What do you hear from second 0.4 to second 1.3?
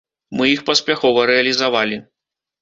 іх паспяхова